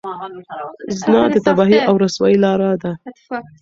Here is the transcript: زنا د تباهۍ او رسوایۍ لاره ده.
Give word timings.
زنا 0.99 1.21
د 1.33 1.35
تباهۍ 1.45 1.79
او 1.89 1.95
رسوایۍ 2.03 2.37
لاره 2.45 2.69
ده. 2.81 2.91